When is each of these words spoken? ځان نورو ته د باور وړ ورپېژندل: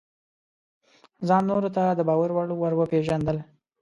ځان 1.27 1.43
نورو 1.49 1.69
ته 1.75 1.83
د 1.97 1.99
باور 2.09 2.29
وړ 2.35 2.49
ورپېژندل: 2.71 3.37